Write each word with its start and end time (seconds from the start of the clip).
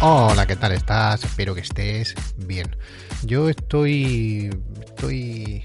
Hola, 0.00 0.46
¿qué 0.46 0.56
tal 0.56 0.72
estás? 0.72 1.24
Espero 1.24 1.54
que 1.54 1.62
estés 1.62 2.14
bien. 2.36 2.76
Yo 3.22 3.48
estoy. 3.48 4.50
Estoy. 4.84 5.64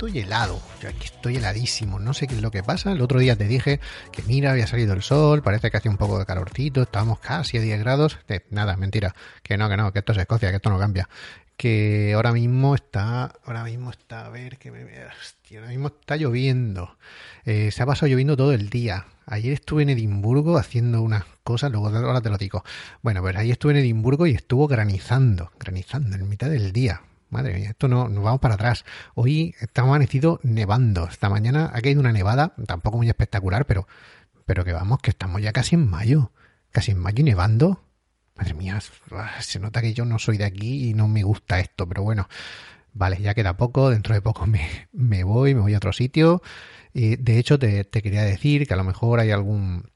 Estoy 0.00 0.20
helado. 0.20 0.58
Yo 0.80 0.88
aquí 0.88 1.04
estoy 1.04 1.36
heladísimo. 1.36 1.98
No 1.98 2.14
sé 2.14 2.26
qué 2.26 2.34
es 2.34 2.40
lo 2.40 2.50
que 2.50 2.62
pasa. 2.62 2.90
El 2.90 3.02
otro 3.02 3.18
día 3.20 3.36
te 3.36 3.46
dije 3.46 3.80
que 4.10 4.22
mira, 4.22 4.52
había 4.52 4.66
salido 4.66 4.94
el 4.94 5.02
sol. 5.02 5.42
Parece 5.42 5.70
que 5.70 5.76
hace 5.76 5.90
un 5.90 5.98
poco 5.98 6.18
de 6.18 6.24
calorcito. 6.24 6.80
Estábamos 6.80 7.18
casi 7.18 7.58
a 7.58 7.60
10 7.60 7.80
grados. 7.80 8.18
Eh, 8.26 8.40
nada, 8.48 8.78
mentira. 8.78 9.14
Que 9.42 9.58
no, 9.58 9.68
que 9.68 9.76
no, 9.76 9.92
que 9.92 9.98
esto 9.98 10.12
es 10.12 10.18
Escocia, 10.18 10.48
que 10.48 10.56
esto 10.56 10.70
no 10.70 10.78
cambia. 10.78 11.06
Que 11.54 12.14
ahora 12.14 12.32
mismo 12.32 12.74
está. 12.74 13.30
Ahora 13.44 13.62
mismo 13.62 13.90
está. 13.90 14.24
A 14.24 14.30
ver, 14.30 14.56
que 14.56 14.70
me. 14.70 14.84
Hostia, 15.20 15.58
ahora 15.58 15.68
mismo 15.68 15.88
está 15.88 16.16
lloviendo. 16.16 16.96
Eh, 17.44 17.70
se 17.70 17.82
ha 17.82 17.86
pasado 17.86 18.08
lloviendo 18.08 18.38
todo 18.38 18.54
el 18.54 18.70
día. 18.70 19.04
Ayer 19.26 19.52
estuve 19.52 19.82
en 19.82 19.90
Edimburgo 19.90 20.56
haciendo 20.56 21.02
unas 21.02 21.24
cosas, 21.44 21.70
luego 21.70 21.88
ahora 21.88 22.22
te 22.22 22.30
lo 22.30 22.38
digo. 22.38 22.64
Bueno, 23.02 23.20
pues 23.20 23.36
ahí 23.36 23.50
estuve 23.50 23.72
en 23.72 23.80
Edimburgo 23.80 24.26
y 24.26 24.30
estuvo 24.30 24.66
granizando, 24.66 25.52
granizando 25.60 26.16
en 26.16 26.26
mitad 26.26 26.48
del 26.48 26.72
día. 26.72 27.02
Madre 27.30 27.54
mía, 27.54 27.70
esto 27.70 27.88
no, 27.88 28.08
nos 28.08 28.22
vamos 28.22 28.40
para 28.40 28.54
atrás. 28.54 28.84
Hoy 29.14 29.54
está 29.60 29.82
amanecido 29.82 30.40
nevando. 30.42 31.06
Esta 31.08 31.28
mañana 31.28 31.70
ha 31.72 31.80
caído 31.80 32.00
una 32.00 32.12
nevada, 32.12 32.54
tampoco 32.66 32.96
muy 32.96 33.08
espectacular, 33.08 33.66
pero, 33.66 33.86
pero 34.46 34.64
que 34.64 34.72
vamos, 34.72 34.98
que 34.98 35.10
estamos 35.10 35.40
ya 35.40 35.52
casi 35.52 35.76
en 35.76 35.88
mayo. 35.88 36.32
Casi 36.70 36.90
en 36.90 36.98
mayo 36.98 37.20
y 37.20 37.24
nevando. 37.24 37.82
Madre 38.36 38.54
mía, 38.54 38.80
se 39.40 39.60
nota 39.60 39.80
que 39.80 39.94
yo 39.94 40.04
no 40.04 40.18
soy 40.18 40.38
de 40.38 40.44
aquí 40.44 40.88
y 40.88 40.94
no 40.94 41.08
me 41.08 41.22
gusta 41.22 41.60
esto, 41.60 41.88
pero 41.88 42.02
bueno, 42.02 42.28
vale, 42.92 43.20
ya 43.20 43.34
queda 43.34 43.56
poco, 43.56 43.90
dentro 43.90 44.14
de 44.14 44.22
poco 44.22 44.46
me, 44.48 44.88
me 44.92 45.24
voy, 45.24 45.54
me 45.54 45.60
voy 45.60 45.74
a 45.74 45.78
otro 45.78 45.92
sitio. 45.92 46.42
Y 46.92 47.16
de 47.16 47.38
hecho, 47.38 47.58
te, 47.58 47.84
quería 47.84 48.22
decir 48.22 48.66
que 48.66 48.74
a 48.74 48.76
lo 48.76 48.84
mejor 48.84 49.20
hay 49.20 49.30
algún 49.30 49.90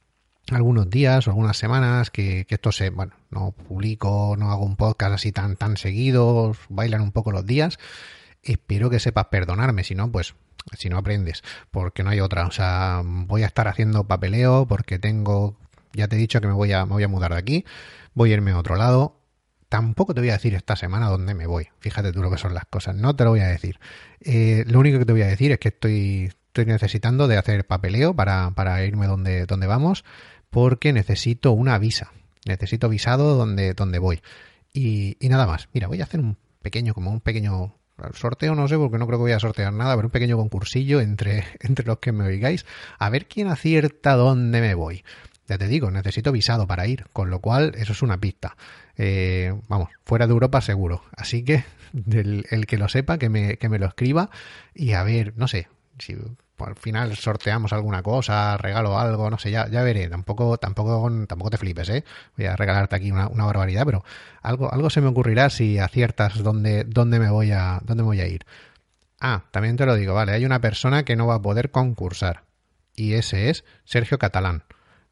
algunos 0.50 0.90
días 0.90 1.26
o 1.26 1.30
algunas 1.30 1.56
semanas 1.56 2.10
que, 2.10 2.44
que, 2.46 2.56
esto 2.56 2.72
se, 2.72 2.90
bueno, 2.90 3.14
no 3.30 3.52
publico, 3.52 4.36
no 4.38 4.50
hago 4.50 4.64
un 4.64 4.76
podcast 4.76 5.14
así 5.14 5.32
tan, 5.32 5.56
tan 5.56 5.76
seguido, 5.76 6.54
bailan 6.68 7.00
un 7.00 7.12
poco 7.12 7.32
los 7.32 7.46
días. 7.46 7.78
Espero 8.42 8.90
que 8.90 9.00
sepas 9.00 9.26
perdonarme, 9.26 9.84
si 9.84 9.94
no, 9.94 10.12
pues, 10.12 10.34
si 10.76 10.88
no 10.88 10.98
aprendes, 10.98 11.42
porque 11.70 12.02
no 12.02 12.10
hay 12.10 12.20
otra. 12.20 12.46
O 12.46 12.50
sea, 12.50 13.02
voy 13.04 13.42
a 13.42 13.46
estar 13.46 13.68
haciendo 13.68 14.04
papeleo 14.04 14.66
porque 14.66 14.98
tengo, 14.98 15.56
ya 15.92 16.08
te 16.08 16.16
he 16.16 16.18
dicho 16.18 16.40
que 16.40 16.46
me 16.46 16.52
voy 16.52 16.72
a, 16.72 16.84
me 16.84 16.92
voy 16.92 17.02
a 17.04 17.08
mudar 17.08 17.32
de 17.32 17.38
aquí, 17.38 17.64
voy 18.12 18.30
a 18.30 18.34
irme 18.34 18.52
a 18.52 18.58
otro 18.58 18.76
lado. 18.76 19.20
Tampoco 19.70 20.14
te 20.14 20.20
voy 20.20 20.30
a 20.30 20.34
decir 20.34 20.54
esta 20.54 20.76
semana 20.76 21.08
dónde 21.08 21.34
me 21.34 21.46
voy. 21.46 21.68
Fíjate 21.80 22.12
tú 22.12 22.22
lo 22.22 22.30
que 22.30 22.38
son 22.38 22.54
las 22.54 22.64
cosas. 22.66 22.94
No 22.94 23.16
te 23.16 23.24
lo 23.24 23.30
voy 23.30 23.40
a 23.40 23.48
decir. 23.48 23.80
Eh, 24.20 24.64
lo 24.68 24.78
único 24.78 24.98
que 24.98 25.04
te 25.04 25.12
voy 25.12 25.22
a 25.22 25.26
decir 25.26 25.50
es 25.50 25.58
que 25.58 25.68
estoy, 25.68 26.30
estoy 26.46 26.66
necesitando 26.66 27.26
de 27.26 27.38
hacer 27.38 27.66
papeleo 27.66 28.14
para, 28.14 28.52
para 28.52 28.84
irme 28.84 29.06
donde, 29.06 29.46
donde 29.46 29.66
vamos 29.66 30.04
porque 30.54 30.92
necesito 30.92 31.50
una 31.50 31.76
visa. 31.78 32.12
Necesito 32.46 32.88
visado 32.88 33.34
donde, 33.34 33.74
donde 33.74 33.98
voy. 33.98 34.22
Y, 34.72 35.16
nada 35.22 35.48
más. 35.48 35.68
Mira, 35.72 35.88
voy 35.88 36.00
a 36.00 36.04
hacer 36.04 36.20
un 36.20 36.36
pequeño, 36.62 36.94
como 36.94 37.10
un 37.10 37.20
pequeño 37.20 37.74
sorteo, 38.12 38.54
no 38.54 38.68
sé, 38.68 38.76
porque 38.76 38.98
no 38.98 39.06
creo 39.08 39.18
que 39.18 39.24
voy 39.24 39.32
a 39.32 39.40
sortear 39.40 39.72
nada, 39.72 39.96
pero 39.96 40.06
un 40.06 40.12
pequeño 40.12 40.36
concursillo 40.36 41.00
entre, 41.00 41.44
entre 41.60 41.84
los 41.84 41.98
que 41.98 42.12
me 42.12 42.24
oigáis, 42.24 42.66
a 43.00 43.10
ver 43.10 43.26
quién 43.26 43.48
acierta 43.48 44.14
dónde 44.14 44.60
me 44.60 44.76
voy. 44.76 45.04
Ya 45.48 45.58
te 45.58 45.66
digo, 45.66 45.90
necesito 45.90 46.30
visado 46.30 46.68
para 46.68 46.86
ir, 46.86 47.06
con 47.12 47.30
lo 47.30 47.40
cual 47.40 47.72
eso 47.76 47.92
es 47.92 48.02
una 48.02 48.18
pista. 48.18 48.56
Eh, 48.96 49.52
vamos, 49.66 49.88
fuera 50.04 50.28
de 50.28 50.34
Europa 50.34 50.60
seguro. 50.60 51.02
Así 51.16 51.42
que 51.42 51.64
del, 51.92 52.46
el 52.50 52.66
que 52.66 52.78
lo 52.78 52.88
sepa, 52.88 53.18
que 53.18 53.28
me, 53.28 53.56
que 53.56 53.68
me 53.68 53.80
lo 53.80 53.86
escriba 53.86 54.30
y 54.72 54.92
a 54.92 55.02
ver, 55.02 55.34
no 55.36 55.48
sé, 55.48 55.66
si 55.98 56.16
al 56.58 56.76
final 56.76 57.16
sorteamos 57.16 57.72
alguna 57.72 58.02
cosa, 58.02 58.56
regalo 58.56 58.98
algo, 58.98 59.30
no 59.30 59.38
sé, 59.38 59.50
ya, 59.50 59.68
ya 59.68 59.82
veré. 59.82 60.08
Tampoco, 60.08 60.56
tampoco, 60.58 61.10
tampoco 61.26 61.50
te 61.50 61.58
flipes, 61.58 61.88
¿eh? 61.88 62.04
Voy 62.36 62.46
a 62.46 62.56
regalarte 62.56 62.96
aquí 62.96 63.10
una, 63.10 63.28
barbaridad, 63.28 63.84
pero 63.84 64.04
algo, 64.42 64.72
algo 64.72 64.90
se 64.90 65.00
me 65.00 65.08
ocurrirá 65.08 65.50
si 65.50 65.78
aciertas 65.78 66.42
dónde, 66.42 66.84
dónde 66.84 67.18
me 67.18 67.30
voy 67.30 67.52
a, 67.52 67.80
dónde 67.84 68.02
me 68.02 68.08
voy 68.08 68.20
a 68.20 68.26
ir. 68.26 68.46
Ah, 69.20 69.44
también 69.50 69.76
te 69.76 69.86
lo 69.86 69.94
digo, 69.96 70.14
vale, 70.14 70.32
hay 70.32 70.44
una 70.44 70.60
persona 70.60 71.04
que 71.04 71.16
no 71.16 71.26
va 71.26 71.36
a 71.36 71.42
poder 71.42 71.70
concursar. 71.70 72.44
Y 72.96 73.14
ese 73.14 73.50
es 73.50 73.64
Sergio 73.84 74.18
Catalán. 74.18 74.64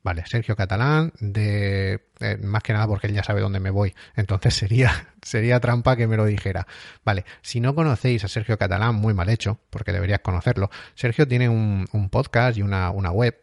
Vale, 0.05 0.25
Sergio 0.27 0.57
Catalán, 0.57 1.13
de 1.21 2.09
eh, 2.19 2.37
más 2.43 2.63
que 2.65 2.73
nada 2.73 2.89
porque 2.89 3.07
él 3.07 3.15
ya 3.15 3.23
sabe 3.23 3.41
dónde 3.41 3.61
me 3.61 3.71
voy. 3.71 3.95
Entonces 4.17 4.55
sería, 4.57 5.15
sería 5.23 5.61
trampa 5.61 5.97
que 5.97 6.09
me 6.09 6.17
lo 6.17 6.25
dijera. 6.25 6.67
Vale, 7.05 7.25
si 7.41 7.61
no 7.61 7.75
conocéis 7.75 8.25
a 8.25 8.29
Sergio 8.29 8.59
Catalán, 8.59 8.97
muy 8.97 9.15
mal 9.15 9.29
hecho, 9.29 9.61
porque 9.71 9.93
deberías 9.93 10.21
conocerlo. 10.21 10.71
Sergio 10.95 11.29
tiene 11.29 11.49
un, 11.49 11.87
un 11.93 12.11
podcast 12.11 12.59
y 12.59 12.63
una, 12.63 12.91
una 12.91 13.13
web. 13.13 13.39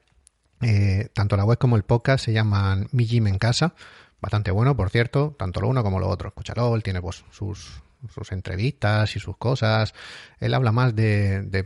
Eh, 0.62 1.08
tanto 1.14 1.38
la 1.38 1.46
web 1.46 1.58
como 1.58 1.78
el 1.78 1.84
podcast 1.84 2.26
se 2.26 2.34
llaman 2.34 2.90
Mi 2.92 3.06
Gym 3.06 3.28
en 3.28 3.38
Casa. 3.38 3.74
Bastante 4.20 4.52
bueno, 4.52 4.76
por 4.76 4.90
cierto, 4.90 5.36
tanto 5.40 5.62
lo 5.62 5.70
uno 5.70 5.82
como 5.82 6.00
lo 6.00 6.10
otro. 6.10 6.28
Escúchalo, 6.28 6.76
él 6.76 6.84
tiene 6.84 7.02
pues 7.02 7.24
sus, 7.32 7.82
sus 8.14 8.32
entrevistas 8.34 9.16
y 9.16 9.20
sus 9.22 9.38
cosas. 9.38 9.94
Él 10.42 10.54
habla 10.54 10.74
más 10.74 10.94
de, 10.94 11.42
de 11.44 11.66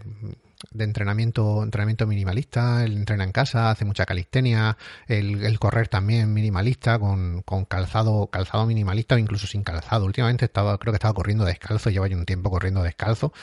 de 0.71 0.83
entrenamiento, 0.83 1.63
entrenamiento 1.63 2.07
minimalista, 2.07 2.83
él 2.83 2.97
entrena 2.97 3.23
en 3.23 3.31
casa, 3.31 3.69
hace 3.69 3.85
mucha 3.85 4.05
calistenia, 4.05 4.77
el, 5.07 5.59
correr 5.59 5.87
también 5.87 6.33
minimalista, 6.33 6.99
con, 6.99 7.41
con, 7.43 7.65
calzado, 7.65 8.27
calzado 8.27 8.65
minimalista 8.65 9.15
o 9.15 9.17
incluso 9.17 9.47
sin 9.47 9.63
calzado. 9.63 10.05
Últimamente 10.05 10.45
estaba, 10.45 10.77
creo 10.77 10.91
que 10.91 10.97
estaba 10.97 11.13
corriendo 11.13 11.45
descalzo, 11.45 11.89
lleva 11.89 12.07
ya 12.07 12.15
un 12.15 12.25
tiempo 12.25 12.49
corriendo 12.49 12.83
descalzo. 12.83 13.33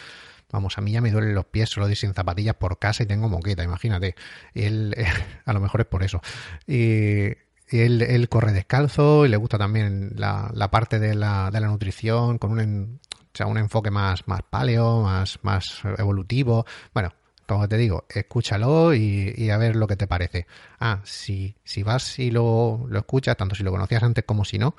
Vamos, 0.52 0.78
a 0.78 0.80
mí 0.80 0.90
ya 0.92 1.00
me 1.00 1.12
duelen 1.12 1.34
los 1.34 1.46
pies 1.46 1.68
solo 1.68 1.86
de 1.86 1.94
sin 1.94 2.12
zapatillas 2.12 2.56
por 2.56 2.78
casa 2.78 3.04
y 3.04 3.06
tengo 3.06 3.28
moqueta, 3.28 3.62
imagínate. 3.62 4.16
Él, 4.54 4.94
a 5.44 5.52
lo 5.52 5.60
mejor 5.60 5.82
es 5.82 5.86
por 5.86 6.02
eso. 6.02 6.20
Y 6.66 7.36
él, 7.68 8.02
él 8.02 8.28
corre 8.28 8.52
descalzo 8.52 9.26
y 9.26 9.28
le 9.28 9.36
gusta 9.36 9.58
también 9.58 10.12
la, 10.16 10.50
la 10.54 10.70
parte 10.70 10.98
de 10.98 11.14
la, 11.14 11.50
de 11.52 11.60
la 11.60 11.68
nutrición 11.68 12.38
con 12.38 12.52
un, 12.52 13.00
sea, 13.36 13.46
un 13.46 13.58
enfoque 13.58 13.90
más, 13.90 14.26
más 14.28 14.42
paleo, 14.48 15.02
más, 15.02 15.38
más 15.42 15.82
evolutivo. 15.98 16.66
Bueno, 16.94 17.12
como 17.46 17.68
te 17.68 17.76
digo, 17.76 18.06
escúchalo 18.08 18.94
y, 18.94 19.50
a 19.50 19.56
ver 19.58 19.76
lo 19.76 19.86
que 19.86 19.96
te 19.96 20.06
parece. 20.06 20.46
Ah, 20.78 21.00
si, 21.04 21.56
si 21.64 21.82
vas 21.82 22.18
y 22.18 22.30
lo, 22.30 22.86
lo 22.88 22.98
escuchas, 23.00 23.36
tanto 23.36 23.54
si 23.54 23.64
lo 23.64 23.72
conocías 23.72 24.02
antes 24.02 24.24
como 24.24 24.44
si 24.44 24.58
no, 24.58 24.76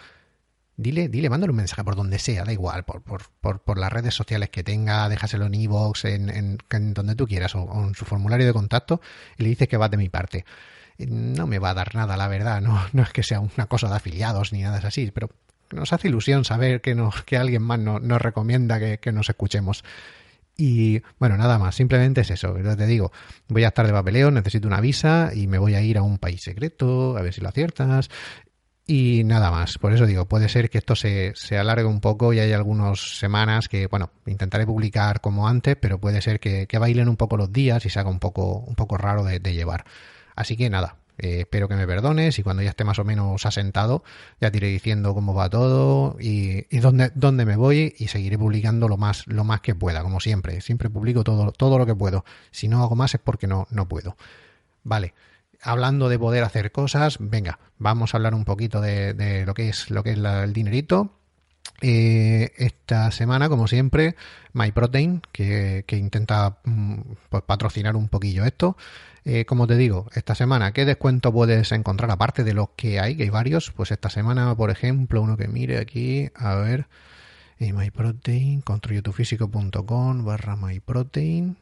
dile, 0.78 1.09
dile, 1.09 1.29
mándale 1.29 1.51
un 1.51 1.57
mensaje 1.57 1.84
por 1.84 1.95
donde 1.95 2.19
sea, 2.19 2.44
da 2.44 2.53
igual, 2.53 2.84
por, 2.85 3.01
por, 3.01 3.29
por, 3.41 3.62
por 3.62 3.78
las 3.78 3.91
redes 3.91 4.13
sociales 4.13 4.50
que 4.50 4.63
tenga, 4.63 5.09
déjaselo 5.09 5.45
en 5.47 5.53
iVoox, 5.53 6.06
en, 6.06 6.29
en, 6.29 6.57
en, 6.69 6.94
donde 6.94 7.16
tú 7.16 7.28
quieras, 7.28 7.56
o, 7.56 7.63
o, 7.63 7.88
en 7.88 7.95
su 7.95 8.06
formulario 8.06 8.47
de 8.47 8.53
contacto, 8.53 9.01
y 9.38 9.44
le 9.44 9.50
dices 9.50 9.68
que 9.68 9.78
va 9.78 9.89
de 9.89 9.97
mi 9.97 10.09
parte. 10.09 10.45
No 10.97 11.47
me 11.47 11.59
va 11.59 11.72
a 11.72 11.73
dar 11.73 11.95
nada, 11.95 12.18
la 12.18 12.28
verdad, 12.28 12.62
no, 12.62 12.81
no 12.94 13.03
es 13.03 13.12
que 13.12 13.23
sea 13.23 13.39
una 13.39 13.68
cosa 13.68 13.89
de 13.89 13.95
afiliados 13.95 14.53
ni 14.53 14.62
nada 14.62 14.79
así, 14.83 15.12
pero 15.12 15.29
nos 15.74 15.94
hace 15.94 16.07
ilusión 16.07 16.45
saber 16.45 16.81
que, 16.81 16.95
que 17.25 17.38
alguien 17.38 17.62
más 17.62 17.80
no, 17.80 18.00
nos 18.00 18.22
recomienda 18.22 18.80
que, 18.80 18.98
que, 19.00 19.12
nos 19.12 19.30
escuchemos. 19.30 19.84
Y 20.57 21.01
bueno, 21.19 21.38
nada 21.38 21.57
más, 21.57 21.75
simplemente 21.75 22.22
es 22.22 22.31
eso. 22.31 22.54
Te 22.54 22.86
digo, 22.86 23.12
voy 23.48 23.63
a 23.63 23.69
estar 23.69 23.88
de 23.88 23.94
papeleo, 23.94 24.31
necesito 24.31 24.68
una 24.68 24.81
visa 24.81 25.31
y 25.34 25.48
me 25.48 25.57
voy 25.57 25.75
a 25.75 25.81
ir 25.81 25.98
a 25.98 26.04
un 26.04 26.18
país 26.18 26.42
secreto, 26.44 27.18
a 27.18 27.22
ver 27.22 27.34
si 27.34 27.42
lo 27.42 27.50
aciertas. 27.50 28.10
Y 28.86 29.24
nada 29.24 29.51
más, 29.51 29.78
por 29.78 29.94
eso 29.94 30.06
digo, 30.06 30.28
puede 30.28 30.50
ser 30.50 30.69
que 30.69 30.80
esto 30.80 30.95
se, 30.95 31.31
se 31.36 31.57
alargue 31.57 31.86
un 31.86 32.01
poco 32.01 32.34
y 32.34 32.40
hay 32.40 32.51
algunas 32.51 33.18
semanas 33.19 33.69
que, 33.69 33.88
bueno, 33.88 34.12
intentaré 34.25 34.66
publicar 34.66 35.22
como 35.22 35.48
antes, 35.48 35.78
pero 35.80 36.00
puede 36.00 36.22
ser 36.22 36.40
que, 36.40 36.68
que 36.68 36.78
bailen 36.78 37.07
un 37.07 37.16
poco 37.16 37.38
los 37.38 37.54
días 37.54 37.86
y 37.86 37.90
se 37.90 38.00
haga 38.00 38.10
un 38.10 38.19
poco, 38.19 38.57
un 38.60 38.75
poco 38.75 38.98
raro 38.98 39.24
de 39.24 39.40
llevar. 39.54 39.86
Así 40.36 40.57
que 40.57 40.69
nada, 40.69 40.98
eh, 41.18 41.42
espero 41.42 41.68
que 41.68 41.75
me 41.75 41.86
perdones 41.88 42.38
y 42.40 42.44
cuando 42.44 42.63
ya 42.63 42.69
esté 42.69 42.84
más 42.84 43.00
o 43.00 43.04
menos 43.04 43.46
asentado 43.46 44.04
ya 44.40 44.52
te 44.52 44.58
iré 44.58 44.68
diciendo 44.68 45.13
cómo 45.13 45.34
va 45.34 45.50
todo 45.50 46.18
y, 46.19 46.66
y 46.69 46.80
dónde, 46.80 47.12
dónde 47.16 47.46
me 47.46 47.56
voy 47.56 47.94
y 47.98 48.08
seguiré 48.08 48.38
publicando 48.38 48.88
lo 48.88 48.98
más, 48.98 49.28
lo 49.28 49.44
más 49.44 49.62
que 49.62 49.75
pueda, 49.75 50.04
como 50.04 50.19
siempre. 50.19 50.62
Siempre 50.62 50.90
publico 50.90 51.24
todo, 51.24 51.52
todo 51.52 51.78
lo 51.78 51.86
que 51.86 51.96
puedo. 51.96 52.25
Si 52.52 52.68
no 52.68 52.81
hago 52.81 52.96
más 52.96 53.13
es 53.13 53.22
porque 53.22 53.48
no, 53.48 53.68
no 53.72 53.88
puedo. 53.88 54.16
Vale. 54.84 55.13
hablando 55.62 56.10
de 56.10 56.18
poder 56.18 56.44
hacer 56.44 56.72
cosas, 56.72 57.18
venga, 57.19 57.60
vamos 57.78 58.14
a 58.14 58.18
hablar 58.18 58.34
un 58.34 58.46
poquito 58.46 58.81
de, 58.81 59.44
lo 59.46 59.54
que 59.54 59.69
es 59.69 59.92
lo 59.92 60.04
que 60.04 60.12
es 60.12 60.18
el 60.18 60.54
dinerito. 60.54 61.20
Eh, 61.81 62.51
esta 62.57 63.10
semana, 63.12 63.50
como 63.50 63.68
siempre, 63.68 64.16
MyProtein, 64.54 65.22
que, 65.31 65.83
que 65.88 65.98
intenta 65.98 66.60
mm, 66.63 67.00
pues, 67.30 67.44
patrocinar 67.44 67.95
un 67.95 68.07
poquillo 68.07 68.45
esto. 68.45 68.78
Eh, 69.24 69.45
como 69.45 69.68
te 69.68 69.75
digo, 69.75 70.07
esta 70.13 70.33
semana, 70.33 70.74
¿qué 70.74 70.86
descuento 70.86 71.31
puedes 71.31 71.72
encontrar 71.72 72.10
aparte 72.12 72.44
de 72.44 72.54
los 72.54 72.69
que 72.75 73.00
hay? 73.00 73.16
Que 73.16 73.24
hay 73.24 73.30
varios. 73.30 73.72
Pues 73.72 73.92
esta 73.92 74.10
semana, 74.10 74.56
por 74.56 74.72
ejemplo, 74.72 75.22
uno 75.22 75.38
que 75.38 75.48
mire 75.48 75.78
aquí, 75.80 76.30
a 76.36 76.56
ver, 76.56 76.88
eh, 77.60 77.74
MyProtein, 77.74 78.62
construyetufísico.com 78.62 80.25
barra 80.25 80.56
MyProtein. 80.56 81.57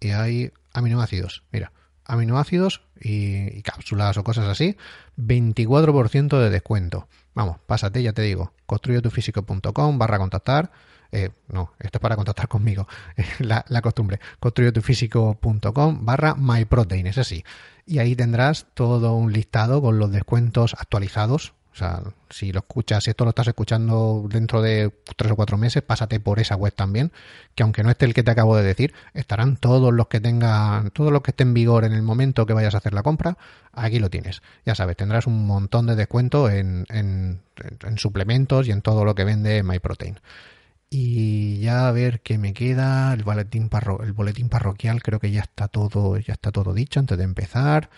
Y 0.00 0.10
hay 0.10 0.52
aminoácidos. 0.72 1.44
Mira, 1.52 1.72
aminoácidos 2.04 2.82
y, 3.00 3.62
cápsulas 3.62 4.16
o 4.18 4.24
cosas 4.24 4.48
así, 4.48 4.76
24% 5.16 6.38
de 6.38 6.50
descuento. 6.50 7.08
Vamos, 7.34 7.56
pásate, 7.66 8.02
ya 8.02 8.12
te 8.12 8.22
digo, 8.22 8.52
construyetufísico.com 8.66 9.98
barra 9.98 10.18
contactar. 10.18 10.70
Eh, 11.10 11.30
no, 11.48 11.72
esto 11.78 11.98
es 11.98 12.02
para 12.02 12.16
contactar 12.16 12.48
conmigo, 12.48 12.88
la, 13.38 13.82
costumbre, 13.82 14.18
construyetufísico.com 14.40 16.04
barra 16.06 16.34
myprotein, 16.34 17.06
es 17.06 17.18
así. 17.18 17.44
Y 17.84 17.98
ahí 17.98 18.16
tendrás 18.16 18.66
todo 18.74 19.14
un 19.14 19.32
listado 19.32 19.82
con 19.82 19.98
los 19.98 20.10
descuentos 20.10 20.74
actualizados 20.78 21.54
o 21.72 21.76
sea, 21.76 22.02
si 22.28 22.52
lo 22.52 22.60
escuchas, 22.60 23.04
si 23.04 23.10
esto 23.10 23.24
lo 23.24 23.30
estás 23.30 23.48
escuchando 23.48 24.26
dentro 24.28 24.60
de 24.60 24.92
tres 25.16 25.32
o 25.32 25.36
cuatro 25.36 25.56
meses, 25.56 25.82
pásate 25.82 26.20
por 26.20 26.38
esa 26.38 26.54
web 26.54 26.74
también, 26.74 27.12
que 27.54 27.62
aunque 27.62 27.82
no 27.82 27.90
esté 27.90 28.04
el 28.04 28.12
que 28.12 28.22
te 28.22 28.30
acabo 28.30 28.56
de 28.56 28.62
decir, 28.62 28.92
estarán 29.14 29.56
todos 29.56 29.92
los 29.92 30.08
que 30.08 30.20
tengan, 30.20 30.90
todos 30.90 31.10
los 31.10 31.22
que 31.22 31.30
estén 31.30 31.48
en 31.48 31.54
vigor 31.54 31.84
en 31.84 31.92
el 31.92 32.02
momento 32.02 32.44
que 32.44 32.52
vayas 32.52 32.74
a 32.74 32.78
hacer 32.78 32.92
la 32.92 33.02
compra, 33.02 33.38
aquí 33.72 33.98
lo 33.98 34.10
tienes. 34.10 34.42
Ya 34.66 34.74
sabes, 34.74 34.96
tendrás 34.96 35.26
un 35.26 35.46
montón 35.46 35.86
de 35.86 35.96
descuento 35.96 36.50
en, 36.50 36.84
en, 36.90 37.40
en 37.84 37.98
suplementos 37.98 38.68
y 38.68 38.72
en 38.72 38.82
todo 38.82 39.04
lo 39.04 39.14
que 39.14 39.24
vende 39.24 39.62
MyProtein. 39.62 40.20
Y 40.90 41.58
ya 41.60 41.88
a 41.88 41.92
ver 41.92 42.20
qué 42.20 42.36
me 42.36 42.52
queda, 42.52 43.14
el 43.14 43.24
boletín, 43.24 43.70
parro 43.70 44.02
el 44.02 44.12
boletín 44.12 44.50
parroquial 44.50 45.02
creo 45.02 45.18
que 45.20 45.30
ya 45.30 45.40
está 45.40 45.68
todo, 45.68 46.18
ya 46.18 46.34
está 46.34 46.52
todo 46.52 46.74
dicho 46.74 47.00
antes 47.00 47.16
de 47.16 47.24
empezar. 47.24 47.88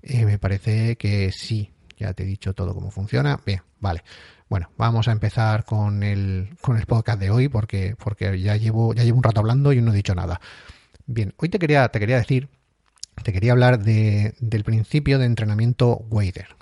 Eh, 0.00 0.24
me 0.24 0.38
parece 0.38 0.96
que 0.96 1.32
sí, 1.32 1.70
ya 2.00 2.14
te 2.14 2.24
he 2.24 2.26
dicho 2.26 2.54
todo 2.54 2.74
cómo 2.74 2.90
funciona. 2.90 3.38
Bien, 3.44 3.62
vale. 3.78 4.02
Bueno, 4.48 4.70
vamos 4.76 5.06
a 5.06 5.12
empezar 5.12 5.64
con 5.64 6.02
el, 6.02 6.56
con 6.60 6.76
el 6.76 6.86
podcast 6.86 7.20
de 7.20 7.30
hoy 7.30 7.48
porque, 7.48 7.94
porque 8.02 8.40
ya, 8.40 8.56
llevo, 8.56 8.94
ya 8.94 9.04
llevo 9.04 9.18
un 9.18 9.22
rato 9.22 9.40
hablando 9.40 9.72
y 9.72 9.80
no 9.80 9.92
he 9.92 9.96
dicho 9.96 10.14
nada. 10.14 10.40
Bien, 11.06 11.34
hoy 11.36 11.48
te 11.48 11.58
quería, 11.58 11.88
te 11.88 12.00
quería 12.00 12.16
decir, 12.16 12.48
te 13.22 13.32
quería 13.32 13.52
hablar 13.52 13.78
de, 13.78 14.34
del 14.40 14.64
principio 14.64 15.18
de 15.18 15.26
entrenamiento 15.26 15.98
Wader. 16.10 16.59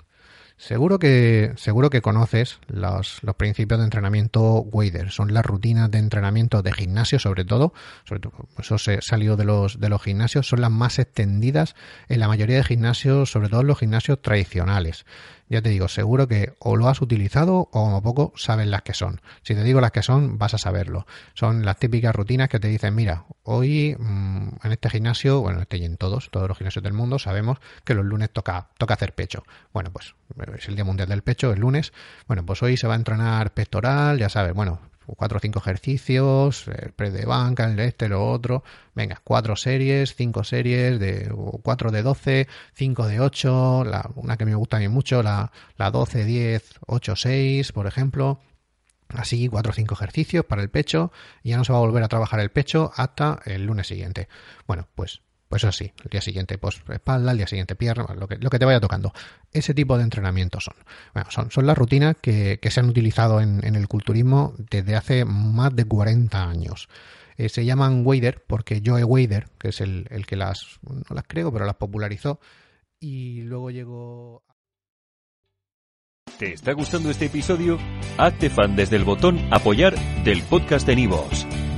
Seguro 0.59 0.99
que, 0.99 1.53
seguro 1.55 1.89
que 1.89 2.01
conoces 2.01 2.59
los, 2.67 3.23
los, 3.23 3.35
principios 3.37 3.79
de 3.79 3.85
entrenamiento 3.85 4.59
Wader. 4.59 5.09
Son 5.09 5.33
las 5.33 5.45
rutinas 5.45 5.89
de 5.89 5.99
entrenamiento 5.99 6.61
de 6.61 6.73
gimnasio, 6.73 7.17
sobre 7.17 7.45
todo. 7.45 7.73
Sobre 8.03 8.19
todo, 8.19 8.33
eso 8.57 8.77
se 8.77 9.01
salió 9.01 9.37
de 9.37 9.45
los, 9.45 9.79
de 9.79 9.87
los 9.87 10.03
gimnasios. 10.03 10.49
Son 10.49 10.59
las 10.59 10.69
más 10.69 10.99
extendidas 10.99 11.75
en 12.09 12.19
la 12.19 12.27
mayoría 12.27 12.57
de 12.57 12.65
gimnasios, 12.65 13.31
sobre 13.31 13.47
todo 13.47 13.61
en 13.61 13.67
los 13.67 13.79
gimnasios 13.79 14.21
tradicionales 14.21 15.05
ya 15.49 15.61
te 15.63 15.69
digo, 15.69 15.87
seguro 15.87 16.27
que 16.27 16.53
o 16.59 16.75
lo 16.75 16.87
has 16.87 17.01
utilizado 17.01 17.57
o 17.57 17.69
como 17.71 18.03
poco 18.03 18.33
sabes 18.35 18.67
las 18.67 18.83
que 18.83 18.93
son. 18.93 19.19
Si 19.41 19.55
te 19.55 19.63
digo 19.63 19.81
las 19.81 19.91
que 19.91 20.03
son, 20.03 20.37
vas 20.37 20.53
a 20.53 20.59
saberlo. 20.59 21.07
Son 21.33 21.65
las 21.65 21.77
típicas 21.77 22.15
rutinas 22.15 22.49
que 22.49 22.59
te 22.59 22.67
dicen, 22.67 22.93
mira, 22.93 23.25
hoy 23.43 23.95
mm, 23.97 24.49
en 24.63 24.71
este 24.71 24.89
gimnasio, 24.91 25.41
bueno, 25.41 25.61
este 25.61 25.77
y 25.77 25.85
en 25.85 25.97
todos, 25.97 26.29
todos 26.29 26.47
los 26.47 26.57
gimnasios 26.57 26.83
del 26.83 26.93
mundo, 26.93 27.17
sabemos 27.17 27.57
que 27.83 27.95
los 27.95 28.05
lunes 28.05 28.29
toca, 28.29 28.69
toca 28.77 28.93
hacer 28.93 29.13
pecho. 29.13 29.43
Bueno, 29.73 29.91
pues 29.91 30.13
es 30.55 30.67
el 30.67 30.75
Día 30.75 30.85
Mundial 30.85 31.09
del 31.09 31.23
Pecho, 31.23 31.51
el 31.51 31.59
lunes. 31.59 31.93
Bueno, 32.27 32.45
pues 32.45 32.61
hoy 32.63 32.77
se 32.77 32.87
va 32.87 32.93
a 32.93 32.97
entrenar 32.97 33.53
pectoral, 33.53 34.17
ya 34.17 34.29
sabes, 34.29 34.53
bueno, 34.53 34.79
cuatro 35.15 35.37
o 35.37 35.39
cinco 35.39 35.59
ejercicios, 35.59 36.67
el 36.67 36.91
pre 36.91 37.11
de 37.11 37.25
banca, 37.25 37.65
el 37.65 37.79
este, 37.79 38.09
lo 38.09 38.27
otro. 38.27 38.63
Venga, 38.95 39.21
cuatro 39.23 39.55
series, 39.55 40.15
cinco 40.15 40.43
series, 40.43 40.99
de 40.99 41.31
cuatro 41.63 41.91
de 41.91 42.03
12, 42.03 42.47
cinco 42.73 43.07
de 43.07 43.19
8, 43.19 43.83
la, 43.85 44.09
una 44.15 44.37
que 44.37 44.45
me 44.45 44.55
gusta 44.55 44.77
a 44.77 44.79
mí 44.79 44.87
mucho, 44.87 45.23
la, 45.23 45.51
la 45.77 45.91
12, 45.91 46.25
10, 46.25 46.79
8, 46.87 47.15
6, 47.15 47.71
por 47.71 47.87
ejemplo. 47.87 48.39
Así, 49.09 49.47
cuatro 49.47 49.71
o 49.71 49.73
cinco 49.73 49.95
ejercicios 49.95 50.45
para 50.45 50.61
el 50.61 50.69
pecho 50.69 51.11
y 51.41 51.49
ya 51.49 51.57
no 51.57 51.63
se 51.63 51.71
va 51.73 51.79
a 51.79 51.81
volver 51.81 52.03
a 52.03 52.07
trabajar 52.07 52.39
el 52.41 52.51
pecho 52.51 52.91
hasta 52.95 53.39
el 53.45 53.65
lunes 53.65 53.87
siguiente. 53.87 54.27
Bueno, 54.67 54.87
pues 54.93 55.21
pues 55.49 55.63
así, 55.63 55.91
el 56.03 56.09
día 56.11 56.21
siguiente 56.21 56.57
pues 56.59 56.81
espalda, 56.89 57.31
el 57.31 57.37
día 57.37 57.47
siguiente 57.47 57.75
pierna, 57.75 58.13
lo 58.13 58.27
que, 58.27 58.37
lo 58.37 58.51
que 58.51 58.59
te 58.59 58.65
vaya 58.65 58.79
tocando. 58.79 59.11
Ese 59.51 59.73
tipo 59.73 59.97
de 59.97 60.03
entrenamientos 60.03 60.65
son. 60.65 60.75
Bueno, 61.13 61.29
son, 61.31 61.49
son 61.49 61.65
las 61.65 61.77
rutinas 61.77 62.15
que, 62.21 62.59
que 62.61 62.69
se 62.69 62.79
han 62.79 62.87
utilizado 62.87 63.41
en, 63.41 63.65
en, 63.65 63.75
el 63.75 63.87
culturismo 63.87 64.53
desde 64.57 64.95
hace 64.95 65.25
más 65.25 65.75
de 65.75 65.85
40 65.85 66.47
años. 66.47 66.87
Eh, 67.35 67.49
se 67.49 67.65
llaman 67.65 68.05
Wader 68.05 68.43
porque 68.45 68.81
Joe 68.85 69.03
Wader, 69.03 69.47
que 69.57 69.69
es 69.69 69.81
el, 69.81 70.05
el 70.11 70.27
que 70.27 70.35
las, 70.35 70.79
no 70.83 71.15
las 71.15 71.23
creo, 71.27 71.51
pero 71.51 71.65
las 71.65 71.75
popularizó, 71.75 72.39
y 72.99 73.41
luego 73.41 73.71
llegó... 73.71 74.43
¿Te 76.37 76.53
está 76.53 76.73
gustando 76.73 77.09
este 77.09 77.25
episodio? 77.25 77.79
Hazte 78.17 78.49
fan 78.49 78.75
desde 78.75 78.97
el 78.97 79.03
botón 79.03 79.39
apoyar 79.51 79.97
del 80.23 80.43
podcast 80.43 80.85
de 80.85 80.95
Nivos. 80.95 81.47